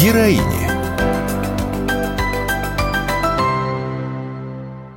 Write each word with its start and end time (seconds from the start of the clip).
Героини. 0.00 0.68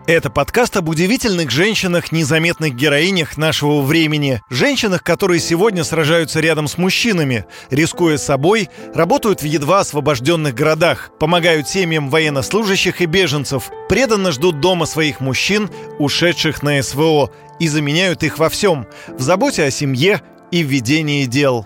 Это 0.05 0.29
подкаст 0.29 0.77
об 0.77 0.89
удивительных 0.89 1.49
женщинах, 1.49 2.11
незаметных 2.11 2.75
героинях 2.75 3.35
нашего 3.35 3.81
времени. 3.81 4.43
Женщинах, 4.51 5.01
которые 5.01 5.39
сегодня 5.39 5.83
сражаются 5.83 6.39
рядом 6.39 6.67
с 6.67 6.77
мужчинами, 6.77 7.45
рискуя 7.71 8.17
собой, 8.17 8.69
работают 8.93 9.41
в 9.41 9.45
едва 9.45 9.79
освобожденных 9.79 10.53
городах, 10.53 11.09
помогают 11.19 11.67
семьям 11.67 12.11
военнослужащих 12.11 13.01
и 13.01 13.07
беженцев, 13.07 13.71
преданно 13.89 14.31
ждут 14.31 14.59
дома 14.59 14.85
своих 14.85 15.19
мужчин, 15.19 15.71
ушедших 15.97 16.61
на 16.61 16.79
СВО, 16.83 17.31
и 17.59 17.67
заменяют 17.67 18.21
их 18.21 18.37
во 18.37 18.49
всем– 18.49 18.85
в 19.07 19.21
заботе 19.21 19.63
о 19.63 19.71
семье 19.71 20.21
и 20.51 20.63
в 20.63 20.67
ведении 20.67 21.25
дел. 21.25 21.65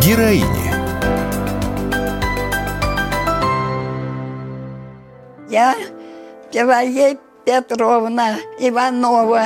Героини. 0.00 0.65
Я 5.56 5.74
Пелагея 6.52 7.16
Петровна 7.46 8.36
Иванова. 8.58 9.44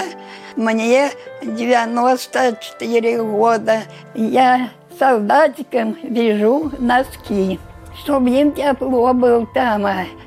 Мне 0.57 1.11
94 1.41 3.23
года. 3.23 3.83
Я 4.17 4.71
солдатикам 4.99 5.97
вяжу 6.03 6.73
носки, 6.81 7.61
чтобы 8.03 8.31
им 8.31 8.51
тепло 8.51 9.15
было 9.15 9.47
там. 9.55 9.87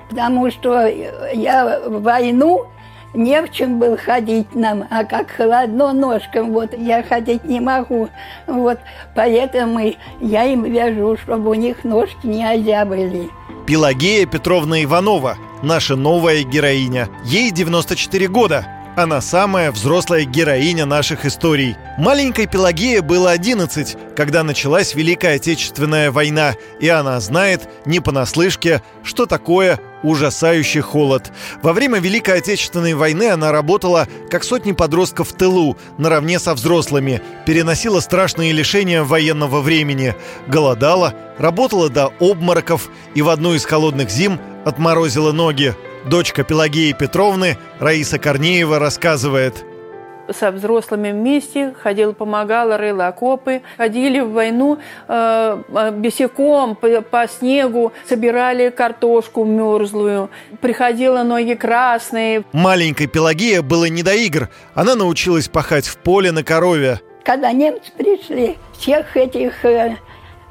Потому 0.09 0.51
что 0.51 0.87
я 0.87 1.81
в 1.85 2.01
войну 2.01 2.65
не 3.13 3.41
в 3.41 3.51
чем 3.51 3.77
был 3.77 3.97
ходить 3.97 4.55
нам, 4.55 4.85
а 4.89 5.03
как 5.03 5.31
холодно 5.31 5.91
ножкам, 5.91 6.53
вот 6.53 6.73
я 6.77 7.03
ходить 7.03 7.43
не 7.43 7.59
могу. 7.59 8.07
Вот 8.47 8.79
поэтому 9.15 9.81
я 10.21 10.45
им 10.45 10.63
вяжу, 10.63 11.17
чтобы 11.17 11.49
у 11.49 11.55
них 11.55 11.83
ножки 11.83 12.25
не 12.25 12.49
озябли. 12.49 13.29
Пелагея 13.65 14.25
Петровна 14.25 14.81
Иванова, 14.81 15.35
наша 15.63 15.95
новая 15.95 16.43
героиня. 16.43 17.09
Ей 17.23 17.51
94 17.51 18.27
года. 18.27 18.67
Она 18.95 19.21
самая 19.21 19.71
взрослая 19.71 20.23
героиня 20.23 20.85
наших 20.85 21.25
историй. 21.25 21.75
Маленькой 21.97 22.45
Пелагея 22.45 23.01
было 23.01 23.31
11, 23.31 23.97
когда 24.15 24.43
началась 24.43 24.93
Великая 24.93 25.37
Отечественная 25.37 26.11
война, 26.11 26.53
и 26.79 26.89
она 26.89 27.19
знает 27.19 27.67
не 27.85 28.01
понаслышке, 28.01 28.83
что 29.03 29.25
такое 29.25 29.79
ужасающий 30.03 30.81
холод. 30.81 31.31
Во 31.63 31.73
время 31.73 31.99
Великой 31.99 32.37
Отечественной 32.37 32.93
войны 32.93 33.29
она 33.29 33.51
работала, 33.51 34.07
как 34.29 34.43
сотни 34.43 34.73
подростков 34.73 35.29
в 35.29 35.33
тылу, 35.33 35.75
наравне 35.97 36.37
со 36.37 36.53
взрослыми, 36.53 37.19
переносила 37.47 37.99
страшные 37.99 38.51
лишения 38.51 39.03
военного 39.03 39.61
времени, 39.61 40.13
голодала, 40.45 41.15
работала 41.39 41.89
до 41.89 42.11
обмороков 42.19 42.89
и 43.15 43.23
в 43.23 43.29
одну 43.29 43.55
из 43.55 43.65
холодных 43.65 44.11
зим 44.11 44.39
отморозила 44.65 45.31
ноги. 45.31 45.73
Дочка 46.05 46.43
Пелагеи 46.43 46.91
Петровны, 46.91 47.57
Раиса 47.79 48.19
Корнеева, 48.19 48.79
рассказывает– 48.79 49.65
со 50.31 50.51
взрослыми 50.51 51.11
вместе, 51.11 51.73
ходила, 51.81 52.13
помогала, 52.13 52.77
рыла 52.77 53.07
окопы. 53.07 53.61
Ходили 53.77 54.19
в 54.19 54.31
войну 54.31 54.77
э, 55.07 55.63
э 55.69 55.91
босиком 55.91 56.75
по, 56.75 57.01
по 57.01 57.27
снегу, 57.27 57.93
собирали 58.07 58.69
картошку 58.69 59.43
мерзлую. 59.43 60.29
Приходила 60.61 61.23
ноги 61.23 61.53
красные. 61.53 62.43
Маленькой 62.53 63.07
Пелагея 63.07 63.61
было 63.61 63.85
не 63.85 64.03
до 64.03 64.13
игр. 64.13 64.49
Она 64.73 64.95
научилась 64.95 65.47
пахать 65.47 65.87
в 65.87 65.97
поле 65.97 66.31
на 66.31 66.43
корове. 66.43 67.01
Когда 67.23 67.51
немцы 67.51 67.91
пришли, 67.97 68.57
всех 68.77 69.15
этих 69.15 69.63
э, 69.63 69.97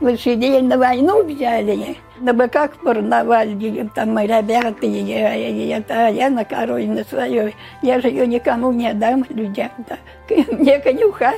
лошадей 0.03 0.61
на 0.61 0.77
войну 0.77 1.23
взяли, 1.25 1.97
на 2.19 2.35
быках 2.35 2.73
порновали, 2.77 3.89
там 3.95 4.15
мои 4.15 4.27
ребята, 4.27 4.87
и, 4.87 4.89
и, 4.89 5.69
это, 5.69 6.07
а 6.07 6.09
я 6.09 6.29
на 6.29 6.45
корове 6.45 6.87
на 6.87 7.05
своей. 7.05 7.55
Я 7.83 8.01
же 8.01 8.09
ее 8.09 8.27
никому 8.27 8.73
не 8.73 8.93
дам 8.95 9.25
людям. 9.31 9.71
Да. 9.89 9.97
Мне 10.53 10.81
конюха 10.81 11.33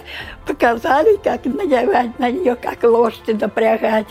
показали, 0.46 1.16
как 1.22 1.44
надевать 1.44 2.18
на 2.18 2.30
нее, 2.30 2.56
как 2.56 2.82
лошадь 2.82 3.38
запрягать. 3.38 4.06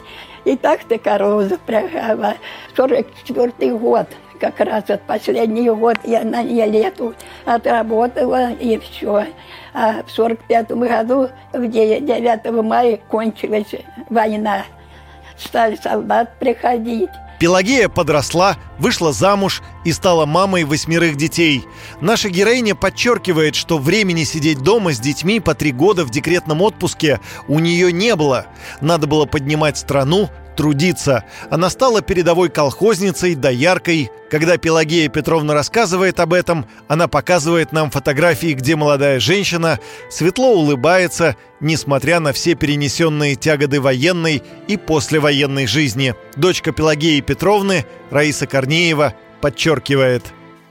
И 0.45 0.55
так 0.55 0.83
ты 0.83 0.97
корову 0.97 1.43
запрягала. 1.43 2.35
44 2.75 3.75
год 3.77 4.07
как 4.43 4.59
раз 4.59 4.83
вот 4.89 5.01
последний 5.03 5.69
год 5.69 5.97
я 6.03 6.25
на 6.25 6.43
ней 6.43 6.69
лету 6.69 7.13
отработала, 7.45 8.51
и 8.51 8.77
все. 8.77 9.27
А 9.73 10.03
в 10.03 10.11
сорок 10.11 10.39
пятом 10.49 10.81
году, 10.81 11.29
где 11.53 12.01
9 12.01 12.51
мая 12.61 12.99
кончилась 13.07 13.73
война, 14.09 14.63
стали 15.37 15.77
солдат 15.81 16.37
приходить. 16.39 17.09
Пелагея 17.39 17.87
подросла, 17.87 18.57
вышла 18.79 19.13
замуж 19.13 19.61
и 19.85 19.93
стала 19.93 20.25
мамой 20.25 20.65
восьмерых 20.65 21.15
детей. 21.15 21.63
Наша 22.01 22.29
героиня 22.29 22.75
подчеркивает, 22.75 23.55
что 23.55 23.77
времени 23.77 24.23
сидеть 24.23 24.59
дома 24.59 24.93
с 24.93 24.99
детьми 24.99 25.39
по 25.39 25.55
три 25.55 25.71
года 25.71 26.03
в 26.03 26.09
декретном 26.09 26.61
отпуске 26.61 27.19
у 27.47 27.59
нее 27.59 27.91
не 27.93 28.15
было. 28.15 28.47
Надо 28.81 29.07
было 29.07 29.25
поднимать 29.25 29.77
страну, 29.77 30.29
трудиться. 30.55 31.23
Она 31.49 31.69
стала 31.69 32.01
передовой 32.01 32.49
колхозницей, 32.49 33.35
дояркой. 33.35 34.11
Когда 34.29 34.57
Пелагея 34.57 35.09
Петровна 35.09 35.53
рассказывает 35.53 36.19
об 36.19 36.33
этом, 36.33 36.65
она 36.87 37.07
показывает 37.07 37.71
нам 37.71 37.91
фотографии, 37.91 38.53
где 38.53 38.75
молодая 38.75 39.19
женщина 39.19 39.79
светло 40.09 40.53
улыбается, 40.53 41.35
несмотря 41.59 42.19
на 42.19 42.33
все 42.33 42.55
перенесенные 42.55 43.35
тяготы 43.35 43.79
военной 43.79 44.41
и 44.67 44.77
послевоенной 44.77 45.67
жизни. 45.67 46.15
Дочка 46.35 46.71
Пелагеи 46.71 47.21
Петровны, 47.21 47.85
Раиса 48.09 48.47
Корнеева, 48.47 49.13
подчеркивает. 49.41 50.23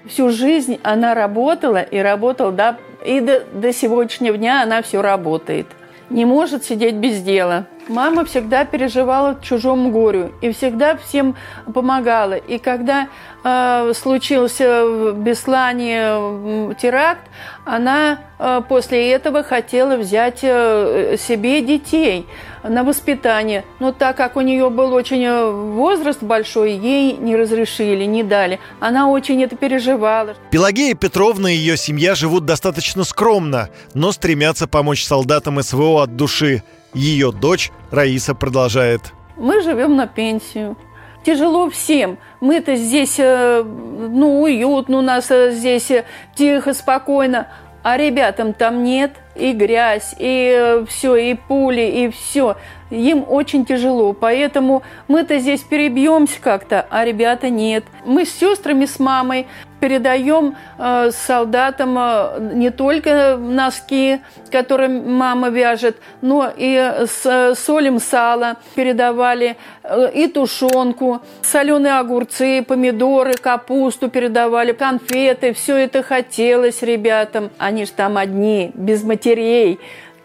Всю 0.07 0.31
жизнь 0.31 0.81
она 0.83 1.15
работала 1.15 1.81
и 1.81 1.99
работала, 1.99 2.51
да, 2.51 2.79
и 3.05 3.21
до, 3.21 3.41
до 3.53 3.73
сегодняшнего 3.73 4.37
дня 4.37 4.63
она 4.63 4.83
все 4.83 5.01
работает. 5.03 5.67
Не 6.11 6.25
может 6.25 6.65
сидеть 6.65 6.97
без 6.97 7.21
дела. 7.21 7.67
Мама 7.89 8.25
всегда 8.25 8.65
переживала 8.65 9.39
чужому 9.43 9.91
горю 9.91 10.33
и 10.41 10.53
всегда 10.53 10.97
всем 10.97 11.35
помогала. 11.73 12.35
И 12.35 12.59
когда 12.59 13.09
э, 13.43 13.93
случился 13.95 14.87
в 14.87 15.13
Беслане 15.15 16.75
теракт, 16.81 17.23
она 17.65 18.21
э, 18.39 18.63
после 18.69 19.11
этого 19.11 19.43
хотела 19.43 19.97
взять 19.97 20.41
э, 20.43 21.17
себе 21.19 21.61
детей 21.61 22.27
на 22.63 22.85
воспитание. 22.85 23.65
Но 23.81 23.93
так 23.93 24.17
как 24.17 24.37
у 24.37 24.41
нее 24.43 24.71
был 24.71 24.93
очень 24.93 25.25
э, 25.25 25.51
возраст 25.51 26.23
большой, 26.23 26.73
ей 26.73 27.17
не 27.17 27.35
разрешили, 27.35 28.05
не 28.05 28.23
дали. 28.23 28.61
Она 28.79 29.09
очень 29.09 29.43
это 29.43 29.57
переживала. 29.57 30.37
Пелагея 30.51 30.95
Петровна 30.95 31.51
и 31.51 31.57
ее 31.57 31.77
семья 31.77 32.15
живут 32.15 32.45
достаточно 32.45 33.03
скромно, 33.03 33.71
но 33.95 34.13
стремятся 34.13 34.69
помочь 34.69 35.05
солдатам 35.05 35.61
СВО 35.61 36.05
от 36.05 36.15
души. 36.17 36.63
Ее 36.95 37.33
дочь 37.33 37.71
Раиса 37.91 38.35
продолжает. 38.35 39.13
Мы 39.37 39.63
живем 39.63 39.97
на 39.97 40.07
пенсию. 40.07 40.77
Тяжело 41.25 41.71
всем. 41.71 42.19
Мы-то 42.41 42.75
здесь, 42.75 43.17
э, 43.19 43.63
ну, 43.63 44.43
уютно 44.43 44.99
у 44.99 45.03
нас 45.03 45.31
э, 45.31 45.53
здесь, 45.53 45.91
э, 45.91 46.05
тихо, 46.35 46.75
спокойно. 46.75 47.47
А 47.83 47.97
ребятам 47.97 48.53
там 48.53 48.85
нет 48.85 49.13
и 49.35 49.53
грязь, 49.53 50.15
и 50.19 50.85
все, 50.89 51.17
и 51.17 51.35
пули, 51.35 51.83
и 51.83 52.11
все. 52.11 52.57
Им 52.91 53.25
очень 53.27 53.65
тяжело, 53.65 54.13
поэтому 54.13 54.83
мы-то 55.09 55.39
здесь 55.39 55.63
перебьемся 55.63 56.41
как-то, 56.41 56.87
а 56.91 57.05
ребята 57.05 57.51
нет. 57.51 57.85
Мы 58.05 58.25
с 58.25 58.31
сестрами, 58.33 58.85
с 58.85 59.01
мамой 59.01 59.49
передаем 59.83 60.55
э, 60.79 61.11
солдатам 61.11 61.99
э, 61.99 62.53
не 62.55 62.71
только 62.71 63.37
носки, 63.37 64.21
которые 64.53 64.89
мама 64.89 65.49
вяжет, 65.49 65.97
но 66.21 66.49
и 66.57 66.77
с, 67.05 67.57
солим 67.57 67.99
сало 67.99 68.59
передавали, 68.77 69.57
э, 69.83 70.11
и 70.15 70.29
тушенку, 70.29 71.21
соленые 71.43 71.99
огурцы, 71.99 72.63
помидоры, 72.63 73.33
капусту 73.35 74.09
передавали, 74.09 74.71
конфеты. 74.71 75.53
Все 75.53 75.77
это 75.79 76.05
хотелось 76.05 76.83
ребятам. 76.83 77.51
Они 77.59 77.85
же 77.85 77.91
там 77.91 78.19
одни, 78.19 78.71
без 78.75 79.03
матерей 79.03 79.81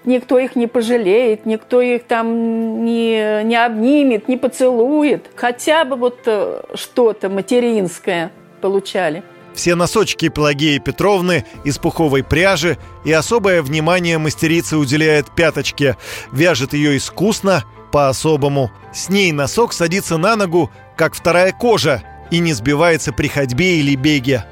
никто 0.06 0.38
их 0.38 0.56
не 0.56 0.68
пожалеет, 0.68 1.48
никто 1.48 1.82
их 1.82 2.04
там 2.04 2.86
не, 2.86 3.44
не 3.44 3.56
обнимет, 3.56 4.28
не 4.28 4.38
поцелует. 4.38 5.26
Хотя 5.36 5.84
бы 5.84 5.96
вот 5.96 6.20
э, 6.28 6.62
что-то 6.76 7.28
материнское 7.30 8.30
получали. 8.62 9.24
Все 9.58 9.74
носочки 9.74 10.30
Пелагеи 10.30 10.78
Петровны 10.78 11.44
из 11.64 11.80
пуховой 11.80 12.24
пряжи 12.24 12.78
и 13.04 13.12
особое 13.12 13.64
внимание 13.64 14.20
мастерица 14.20 14.78
уделяет 14.78 15.32
пяточке. 15.32 15.98
Вяжет 16.32 16.74
ее 16.74 16.96
искусно, 16.96 17.64
по-особому. 17.92 18.70
С 18.94 19.10
ней 19.10 19.32
носок 19.32 19.74
садится 19.74 20.18
на 20.18 20.36
ногу, 20.36 20.70
как 20.96 21.16
вторая 21.16 21.52
кожа, 21.54 22.04
и 22.30 22.38
не 22.38 22.54
сбивается 22.54 23.12
при 23.12 23.30
ходьбе 23.30 23.80
или 23.80 23.96
беге. 23.96 24.46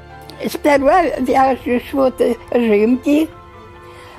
Сперва 0.44 1.04
вяжешь 1.20 1.92
вот 1.92 2.20
жимки, 2.50 3.28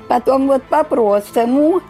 потом 0.08 0.48
вот 0.48 0.64
по-простому, 0.64 1.82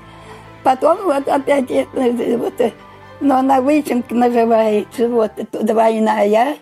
потом 0.63 0.97
вот 1.03 1.27
опять 1.27 1.69
вот 1.93 2.73
но 3.19 3.37
она 3.37 3.61
вытянка 3.61 4.15
называется, 4.15 5.07
вот 5.07 5.33
двойная. 5.51 6.57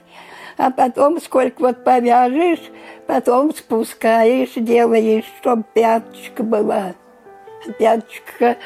А 0.58 0.72
потом, 0.72 1.22
сколько 1.22 1.62
вот 1.62 1.84
повяжешь, 1.84 2.72
потом 3.08 3.54
спускаешь, 3.54 4.54
делаешь, 4.56 5.26
чтобы 5.40 5.64
пяточка 5.74 6.44
была. 6.44 6.94
Пяточка 7.78 8.58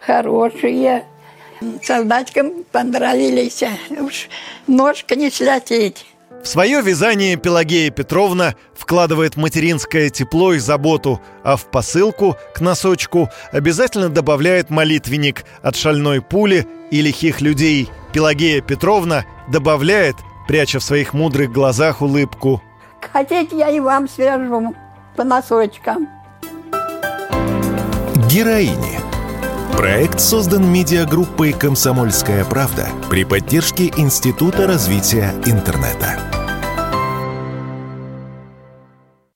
хорошая. 0.00 1.04
Солдатикам 1.82 2.64
понравились, 2.70 3.62
уж 4.00 4.28
ножка 4.66 5.16
не 5.16 5.30
слететь. 5.30 6.04
В 6.42 6.48
свое 6.48 6.80
вязание 6.80 7.36
Пелагея 7.36 7.90
Петровна 7.90 8.54
вкладывает 8.74 9.36
материнское 9.36 10.10
тепло 10.10 10.52
и 10.52 10.58
заботу, 10.58 11.20
а 11.42 11.56
в 11.56 11.70
посылку 11.70 12.36
к 12.54 12.60
носочку 12.60 13.30
обязательно 13.50 14.10
добавляет 14.10 14.70
молитвенник 14.70 15.44
от 15.62 15.74
шальной 15.74 16.20
пули 16.22 16.66
и 16.90 17.00
лихих 17.00 17.40
людей. 17.40 17.88
Пелагея 18.12 18.60
Петровна 18.60 19.24
добавляет, 19.48 20.14
пряча 20.46 20.78
в 20.78 20.84
своих 20.84 21.14
мудрых 21.14 21.52
глазах 21.52 22.02
улыбку. 22.02 22.62
Хотите, 23.12 23.58
я 23.58 23.70
и 23.70 23.80
вам 23.80 24.08
свяжу 24.08 24.74
по 25.16 25.24
носочкам. 25.24 26.08
Героини. 28.28 28.98
Проект 29.76 30.20
создан 30.20 30.72
медиагруппой 30.72 31.52
«Комсомольская 31.52 32.44
правда» 32.44 32.88
при 33.10 33.24
поддержке 33.24 33.92
Института 33.96 34.66
развития 34.66 35.34
интернета. 35.44 36.35